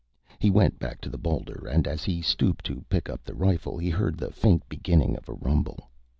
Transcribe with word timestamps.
He 0.39 0.49
went 0.49 0.79
back 0.79 0.99
to 1.01 1.09
the 1.11 1.19
boulder, 1.19 1.67
and 1.69 1.87
as 1.87 2.03
he 2.03 2.23
stooped 2.23 2.65
to 2.65 2.83
pick 2.89 3.07
up 3.07 3.23
the 3.23 3.35
rifle, 3.35 3.77
he 3.77 3.91
heard 3.91 4.17
the 4.17 4.31
faint 4.33 4.67
beginning 4.67 5.15
of 5.15 5.29
a 5.29 5.33
rumble. 5.33 5.91